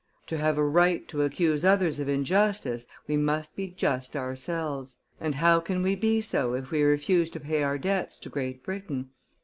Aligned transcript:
To 0.25 0.37
have 0.39 0.57
a 0.57 0.63
right 0.63 1.07
to 1.09 1.21
accuse 1.21 1.63
others 1.63 1.99
of 1.99 2.09
injustice, 2.09 2.87
we 3.07 3.17
must 3.17 3.55
be 3.55 3.67
just 3.67 4.15
ourselves; 4.17 4.97
and 5.19 5.35
how 5.35 5.59
can 5.59 5.83
we 5.83 5.93
be 5.93 6.21
so 6.21 6.55
if 6.55 6.71
we 6.71 6.81
refuse 6.81 7.29
to 7.29 7.39
pay 7.39 7.61
our 7.61 7.77
debts 7.77 8.19
to 8.21 8.29
Great 8.29 8.63
Britain? 8.63 9.11